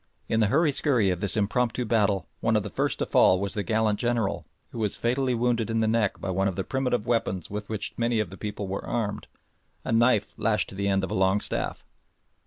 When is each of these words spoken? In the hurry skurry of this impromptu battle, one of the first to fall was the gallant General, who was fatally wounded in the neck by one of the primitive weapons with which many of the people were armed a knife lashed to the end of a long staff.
In 0.27 0.39
the 0.39 0.47
hurry 0.47 0.71
skurry 0.71 1.11
of 1.13 1.21
this 1.21 1.37
impromptu 1.37 1.85
battle, 1.85 2.27
one 2.39 2.55
of 2.55 2.63
the 2.63 2.71
first 2.71 2.97
to 2.97 3.05
fall 3.05 3.39
was 3.39 3.53
the 3.53 3.61
gallant 3.61 3.99
General, 3.99 4.47
who 4.71 4.79
was 4.79 4.97
fatally 4.97 5.35
wounded 5.35 5.69
in 5.69 5.79
the 5.79 5.87
neck 5.87 6.19
by 6.19 6.31
one 6.31 6.47
of 6.47 6.55
the 6.55 6.63
primitive 6.63 7.05
weapons 7.05 7.51
with 7.51 7.69
which 7.69 7.95
many 7.99 8.19
of 8.19 8.31
the 8.31 8.37
people 8.37 8.67
were 8.67 8.83
armed 8.83 9.27
a 9.85 9.91
knife 9.91 10.33
lashed 10.39 10.69
to 10.69 10.73
the 10.75 10.87
end 10.87 11.03
of 11.03 11.11
a 11.11 11.13
long 11.13 11.39
staff. 11.39 11.85